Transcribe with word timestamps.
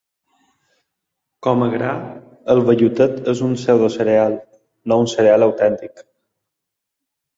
Com 1.47 1.65
a 1.65 1.67
gra, 1.73 1.91
el 2.53 2.63
vellutet 2.69 3.29
és 3.35 3.43
un 3.49 3.53
pseudocereal, 3.59 4.39
no 4.93 4.99
un 5.05 5.13
cereal 5.13 5.47
autèntic. 5.49 6.07